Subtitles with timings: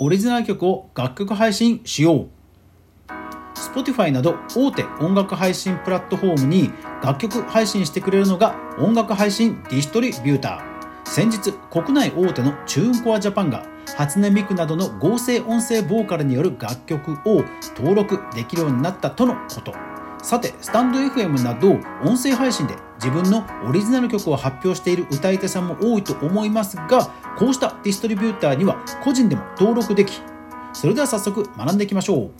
[0.00, 2.28] オリジナル曲を楽曲配信しよう。
[3.56, 6.70] Spotify など大手音楽配信プラットフォームに
[7.02, 11.08] 楽曲配信してくれるのが音楽配信ディストリビューター。
[11.08, 13.66] 先日国内大手のチューンコアジャパンが
[13.96, 17.42] 初音ミクなどの合成音声ボーカルによる楽曲を
[17.76, 19.74] 登録できるようになったとのこと。
[20.28, 21.70] さてスタンド FM など
[22.06, 27.06] 音声配信で自分のオリジナル曲を発表している歌い手さんも多いと思いますが
[27.38, 30.20] こうしたディストリビューターには個人でも登録でき
[30.74, 32.30] それでは早速学んでいきましょう。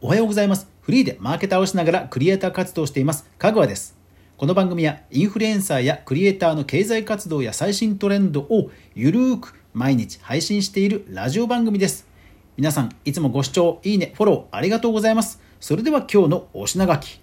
[0.00, 0.66] おはようございます。
[0.80, 3.94] フリーでマーケターをしながらクリエイター活動しています香川です。
[4.38, 12.08] この番組はインフルエンサーやクリエイターの経済活動や最新トレンドをゆるーく毎日配信しているラジオ番組です。
[12.56, 15.46] 皆さんいつもご視聴いいねフォローありがとうございます。
[15.60, 17.20] それでは今日のお品書き。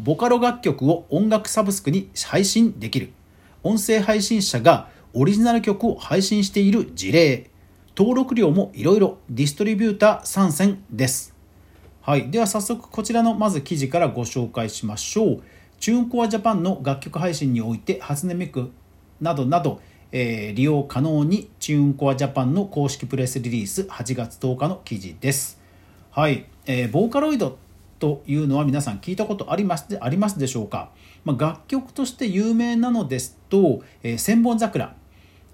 [0.00, 3.12] ボカロ楽曲を音楽サブスクに配信できる。
[3.62, 7.48] 音声配信者がオリジナル曲を配信している事例。
[7.96, 11.32] 登録料もいろいろディストリビューター参戦です。
[12.02, 12.28] はい。
[12.28, 15.42] では早速こちらのまず記事からご紹介しましょう。
[15.78, 18.72] チューンコアジャパンの楽曲配信において初音ミク
[19.20, 23.82] などなど、えー、利用可能にチューンコアジャパンの公式プレスリリース。
[23.82, 25.60] 8月10日の記事です。
[26.10, 27.58] はい、えー、ボーカロイド
[27.98, 30.90] というのは皆さん聞いたことありますでありますでしょうか、
[31.24, 34.94] まあ、楽曲として有名なのですと「えー、千本桜」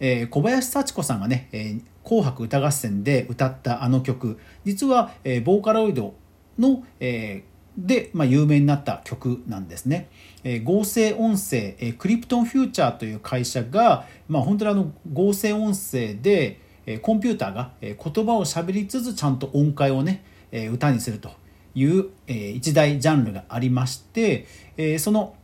[0.01, 4.39] えー、小林幸子さんがね、えー「紅白歌合戦」で歌ったあの曲。
[4.65, 6.15] 実は、えー、ボーカロイド
[6.59, 10.09] の、えー、で、まあ、有名になった曲なんですね。
[10.43, 21.33] えー、合成音声、えー、クリプトンフューチャーという会社が、まあ、本当にあの合成音声で、えー、コンピューターが、えー、言葉を喋りつつちゃんと音階をね、え、歌にすると
[21.75, 25.35] いう、え、一大ジャンルがありまして、え、その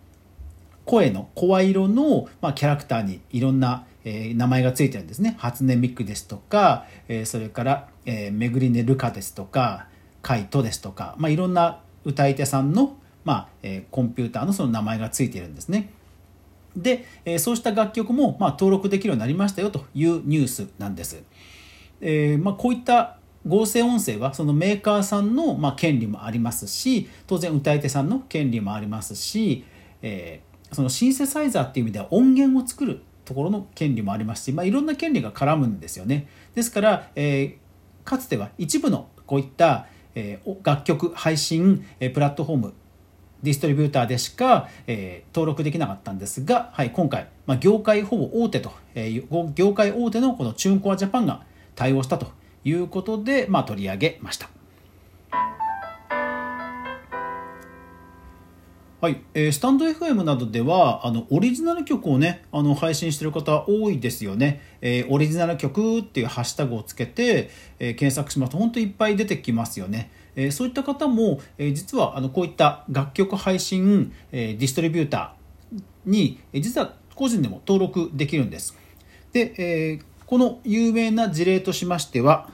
[0.84, 5.34] 声の声色の、ま、キャラクターにいろんな、え、名前がついてるんですね。
[5.39, 9.89] 初音ミクですとか、え、それから、えー、めぐりねるかですとか、
[10.23, 15.91] カイトですとか、まあ、いろんな歌い手さんの、まあえ、コンピューターのその名前がついてるんですね。
[16.77, 21.22] で、え、そうした楽曲も、ま、登録できるようになりましたよというニュースなんです。
[22.00, 29.65] えーま、こういった合成音声はそのメーカーさんの、まあ、権利もありますし当然歌い手さんの権利もありますし、
[30.03, 36.28] えー、そのシンセサイザーっていう意味では音源を作るところの権利もありますし、まあ、いろんな権利が絡むんですよね。
[36.54, 39.87] ですから、えー、かつては一部のこういった
[40.19, 42.75] えー、楽曲配信、えプラットフォーム
[43.44, 51.44] ディストリビューターでしか、えー、登録できなかったんですが、はい、今回、まあ、業界ほぼ大手と、えー、業界大手のこのチューンコアジャパンが
[51.77, 52.32] 対応したと
[52.69, 54.51] いうことで、まあ、取り上げました。
[59.01, 78.77] はい、えー、スタンド FM などではあのオリジナル曲をねあの配信してる方多いですよね、えー、オリジナル曲っていうハッシュタグをつけて、えー、検索しますと本当いっぱい出てきますよね、え、そういった方も、え、実はあのこういった楽曲配信、え、ディストリビューターに、え、実は個人でも登録できるんです。
[79.33, 82.51] で、え、この有名な事例としましては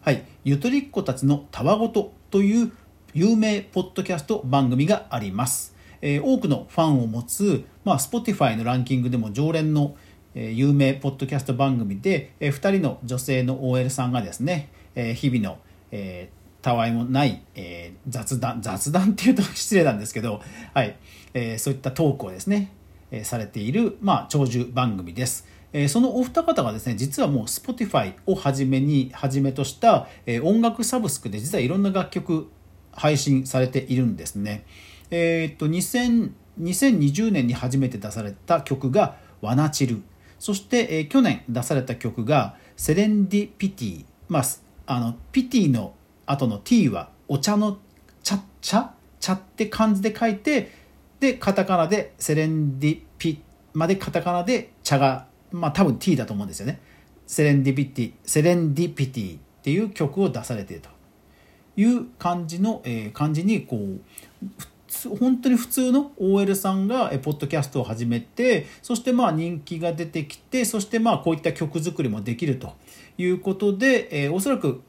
[0.00, 2.72] はいゆとりっ子たちのたわごとという
[3.14, 5.74] 有名ポッドキャスト番組があります。
[6.00, 9.96] えー、多くのファンを持つ、まあ、Spotify のランキングでも常連の、
[10.36, 15.58] えー、有名ポッドキャスト番組で、えー、2人の女性の OL さんがですね、えー、日々の、
[15.90, 20.40] えー、たわいもない、えー、雑談、雑談っていうと失礼なんですけど、
[20.74, 20.96] はい、
[21.34, 22.72] えー、そういったトークをですね、
[23.10, 25.48] えー、されている、まあ、長寿番組です。
[25.72, 32.50] えー、そのお二方がですね、実はもう Spotify をはじめに、はじめとした、えー、音楽サブスクで実はいろんな楽曲
[32.92, 34.64] 配信されているんですね。
[35.10, 40.02] えー、っと2020年に初めて出された曲が「ワナチル」
[40.38, 44.42] そして、えー、去年出された曲が「セレンディピティ」まあ、
[44.86, 45.94] あのピティの
[46.26, 47.78] 後の T はお茶の
[48.22, 48.92] 茶茶？
[49.20, 50.70] 茶って漢字で書いて
[51.20, 53.42] でカタカナでセレンディピ
[53.72, 56.80] までカタカナで茶がまあ多分 T だと思うんですよね。
[57.26, 60.98] セレンディピティセレンディピティっていう曲を出されていると。
[61.78, 72.74] いう感じの、えー、感じにこう本当に普通の OL さんがポッドキャストを始めてそしてまあ人気が出てきてそしてまあこういった曲作りもできると
[73.16, 74.82] いうことで、えー、おそらく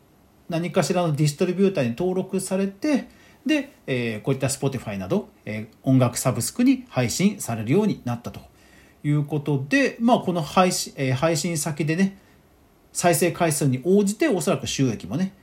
[0.50, 3.08] 何かしらのディストリビューターに登録されて
[3.46, 8.40] で、えー、こういった Spotify など、えー、音楽サブスクに配信されるようになったと
[9.04, 12.18] いうことで、まあ、この配信,、えー、配信先でね
[12.92, 15.34] 再生回数に応じておそらく収益もね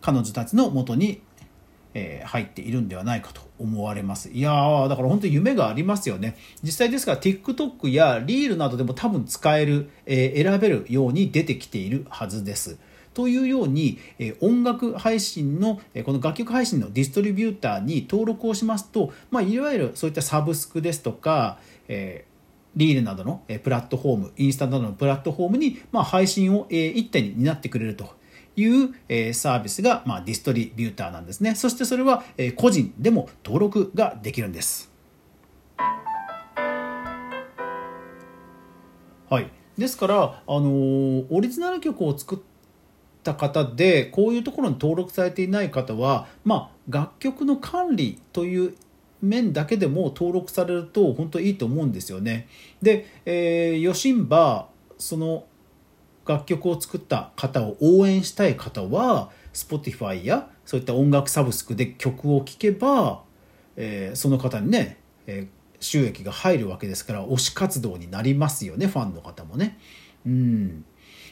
[0.00, 1.22] 彼女たちのもとに
[1.98, 4.28] えー、入っているんではないかと思われます。
[4.28, 6.36] いやーだから本当に夢がありますよね。
[6.62, 12.76] 実際ですから TikTok やリールなどでも多分使える、えー、選べるように出てきているはずです。
[13.14, 21.58] というように、え音楽配信の、えこの楽曲配信のディストリビューターに登録をしますと、まあ、いわゆるそういったサブスクですとか、
[21.88, 22.26] え
[22.76, 28.14] リールなどのプラットフォーム、インスタなどのプラットフォームに、まあ、配信を一手に担ってくれると
[28.54, 28.94] いう
[29.34, 31.54] サービスが、まあ、ディストリビューターなんですね。
[31.54, 32.22] そしてそれは
[32.56, 34.92] 個人でも登録ができるんです。
[39.28, 39.50] はい。
[39.76, 42.38] ですから、あのオリジナル曲を作っ
[43.22, 48.74] た方で、こういうところに登録されていない方は、まあ、楽曲の管理という
[49.22, 52.48] 面だけでも登録されると本当いいと思うんですよね。
[52.82, 54.68] で、えー、ヨシンバ
[54.98, 55.46] その
[56.26, 63.22] 楽曲を作った方を応援したい方は Spotify やそういった音楽サブスクで曲を聴けば、
[63.76, 69.78] えー、その方にね、えー、収益が入るわけですから推し活動になりますよねファンの方もね。
[70.26, 70.84] うん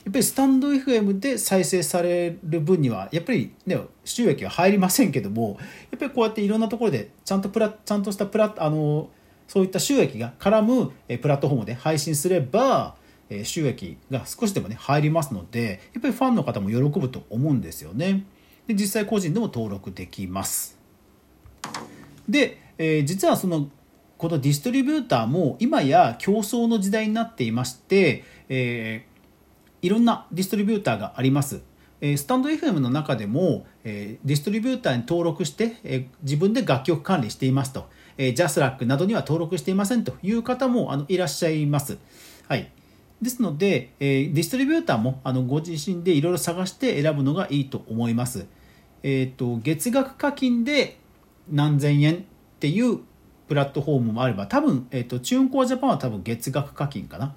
[0.04, 5.56] やっぱりスタンド FM で再生される分にはやっぱりね収益は入りませんけども
[5.90, 9.08] やっぱりこうやっていろんなところでちゃんとプラちゃんとしたプラあの
[9.48, 12.96] そういった収益が絡むプラットフォームで配信すれば
[13.44, 18.24] 収益が少しでもね入りますのでやっぱりファンの方も喜ぶと思うんですよね。
[18.66, 20.78] で実際個人でも登録できます。
[22.28, 23.68] で、えー、実はその
[24.16, 29.13] このディストリビューターも今や競争の時代になっていまして、えー、
[29.84, 31.60] いろんなディストリビューターがあります
[32.00, 37.86] スタンド FM の中でもディストリビューターに登録して自分で楽曲管理していますと
[38.16, 41.98] ジャスラックなどには登録していませんという方もあのいらっしゃいます。
[42.48, 42.70] はい、
[43.24, 48.46] ですので、え、ディストリビューターもあのご自身でいろいろ探して選ぶのがいいと思います。
[49.02, 50.98] え、ー、と、月額課金で
[51.50, 52.18] 何千円っ
[52.60, 53.00] ていう
[53.48, 57.34] プラットフォームもあれば、多分、えっ、ー、と、チューンコアジャパンは多分月額課金かな。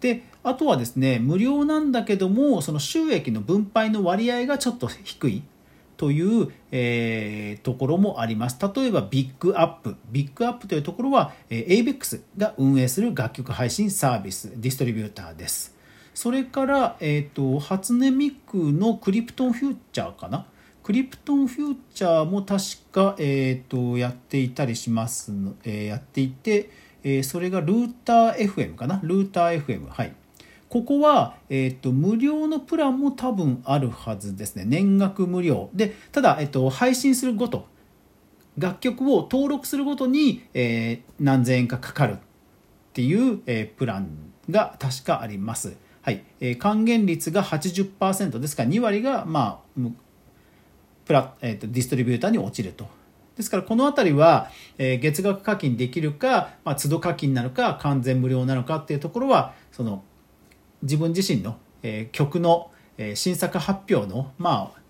[0.00, 5.42] で、あとはですね、無料なんだけども、その収益の分配の割合がちょっと低い。
[5.98, 8.56] という、えー、ところもあります。
[8.72, 9.96] 例えばビッグアップ。
[10.12, 15.74] ビッグアップというところは、えー、 avex が運営する楽曲配信サービス、ディストリビューターです。
[16.14, 20.46] それから、えっ、ー、と、初音ミクのクリプトンフューチャーかな？
[20.84, 22.62] クリプトンフューチャーも確
[22.92, 26.70] か、えーと、やっていたりしますの、えー、やっていて、
[27.02, 29.00] えー、それがルーター FM かな？
[29.02, 29.88] ルーター FM。
[29.88, 30.14] はい。
[30.68, 34.64] ここは、えっ、と、無料のプランも多分あるはずですね。
[34.66, 35.70] 年額無料。
[35.72, 37.66] で、ただ、えっ、と、配信するごと、
[38.58, 42.18] 楽曲を登録するごとに、えー、何千円かかかるっ
[42.92, 44.08] ていう、えー、プラン
[44.50, 45.76] が確かあります。
[46.02, 46.24] はい。
[46.40, 49.80] えー、還元率が80%ですから2割が、まあ、
[51.04, 52.86] プラ、えーと、ディストリビューターに落ちると。
[53.36, 60.02] ですからこの辺りは、えー、月額課金できるか、まあ、都度課金なのか完全無料なのかっていうところはその
[60.82, 64.80] 自分自身の、えー、曲の、えー、新作発表の、まあ、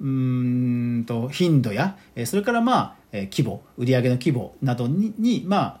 [0.00, 5.80] うんと頻度や、えー、それからまあ、えー、規模売上の規模などににま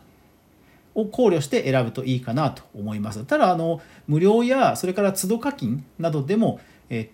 [0.94, 3.24] を考慮して選ぶといいかなと思います。
[3.26, 6.58] ただあの無料やそれから都度課金などでも、
[6.88, 7.08] えー、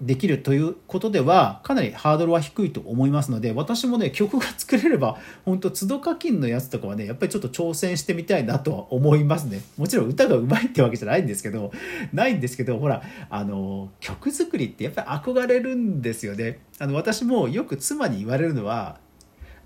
[0.00, 9.62] できるということではかなりハードルは低いと思いますので私もね曲が作れれば本当都度課金のやつとかはねやっぱりちょっと挑戦してみたいなとは思いますね。
[9.76, 11.72] もちろん歌がうまいってわけじゃないんですけど
[12.12, 16.60] ないんですけどほらあの曲作りってやっぱり憧れるんですよね。
[16.78, 18.98] あの私もよく妻に言われるのは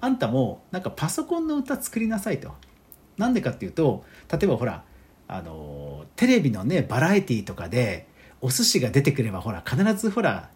[0.01, 2.53] あんたもなんかパソコンの歌作りなさいと。
[3.17, 4.85] なんでかっていうと例えばほら
[5.29, 8.07] あのテレビのねバラエティーとかで
[8.41, 10.51] お寿司が出てくればほら必ずほら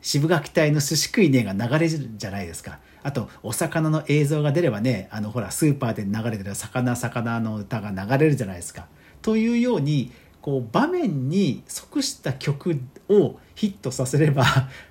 [0.00, 2.78] 渋垣隊の寿司食いねが流れるじゃないですか。
[3.02, 8.86] あとお魚の映像が出ればねあのほらスーパーで流れてる魚魚の歌が流れるじゃないですか。
[9.22, 12.78] というようにこう場面に即した曲
[13.08, 14.44] をヒットさせれば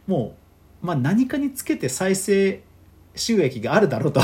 [0.07, 0.35] も
[0.81, 2.63] う、まあ、何かにつけて再生
[3.15, 4.21] 収益があるだろうと。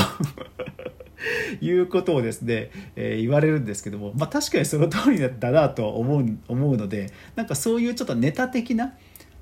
[1.60, 8.94] いうことをですね、えー、言われるんですけども、まあ、確かにその通りだったなと思う思うのでなんかそういうちょっとネタ的な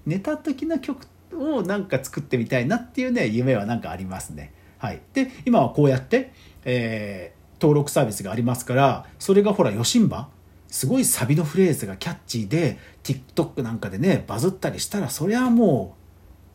[0.06, 4.52] ネタ的な曲をなんか作ってみたいなっていうね夢はなんかありますね。
[4.78, 6.32] はい、で今はこうやって、
[6.64, 10.28] えー、登録サービスがありますからそれがほらよしんば
[10.68, 15.98] すごいサビのフレーズがキャッチーで TikTok なんかでねバズったりしたらそりゃもう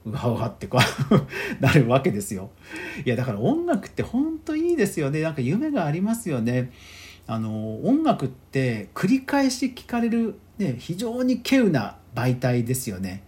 [0.05, 0.83] うわうわってこう
[1.63, 2.51] なるわけですよ。
[3.05, 6.71] いやだから音楽って本当いいですよねなんか夢がありますよね。
[7.25, 13.23] あの音楽って繰り返し聴かれる、ね、非常に稀有な媒体ですよね。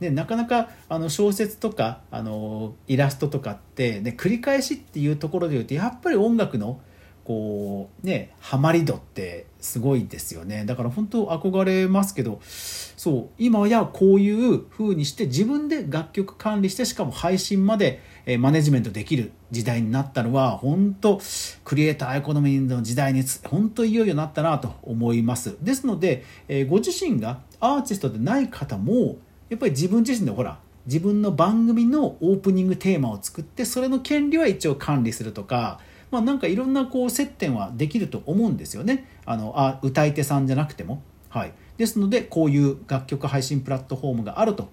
[0.00, 6.80] でなかなかあの小説とかあのイラストとかって、ね、繰り返しっていうところで言うとやっぱり音楽の
[7.26, 10.64] こうねハマり度ってすごいですよね。
[10.64, 18.00] だから本当憧れますけどそう今やこういう風にして自分で楽曲管理してしかも配信まで
[18.38, 21.20] マネジメントできる時代になったのは本当
[21.64, 25.56] クリエイターエコノミーの時代に本当いよいよなったなと思います。
[25.60, 26.24] ですので
[26.68, 29.16] ご自身がアーティストでない方も
[29.48, 35.80] やっぱり自分自身でほら自分の番組のオープニングテーマを作ってそれの権利は一応管理するとか
[36.10, 41.02] まあ、なんかいろんなこう接点はできると思うんですよねあのあ歌い手さんじゃなくても。
[41.28, 44.70] はい、ですのでこういう楽曲配信プラットフォームがあると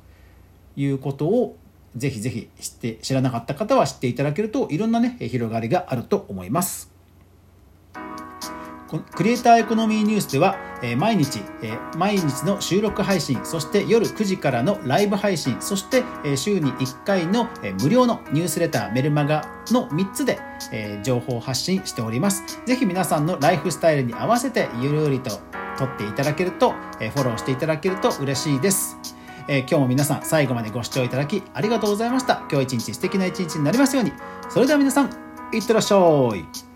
[0.77, 1.57] いうことを
[1.97, 6.92] ぜひぜひ知って知らなかった方は知っていただけるといろんなね広がりがあると思います。
[8.99, 20.39] クリエイターエコノミーニュースでは、え毎日、え毎日の収録配信、そして夜9時からのライブ配信、そして、え週に1回の、え無料のニュースレター、メルマガの3つで、
[20.71, 22.61] え情報発信しております。
[22.65, 25.31] ぜひ皆さんのライフスタイルに合わせてゆるりと
[25.77, 28.97] 撮っていただけると、えフォローしていただけると嬉しいです。
[29.47, 32.43] え今日も皆さん最後までご視聴いただきありがとうございました。
[32.49, 34.13] 今日一日素敵な一日になりますように。
[34.49, 35.09] それでは皆さん、
[35.51, 35.97] いってらっしゃ
[36.35, 36.72] い。